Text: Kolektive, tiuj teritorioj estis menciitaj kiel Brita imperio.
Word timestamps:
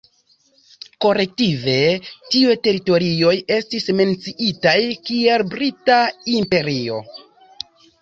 Kolektive, 1.03 1.75
tiuj 2.31 2.57
teritorioj 2.69 3.35
estis 3.59 3.87
menciitaj 4.01 4.77
kiel 5.11 5.49
Brita 5.55 6.03
imperio. 6.43 7.03